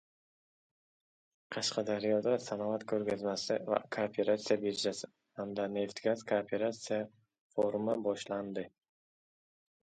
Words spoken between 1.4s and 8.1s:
Qashqadaryoda «Sanoat ko‘rgazmasi va kooperatsiya birjasi» hamda «Neftgaz kooperatsiya forumi»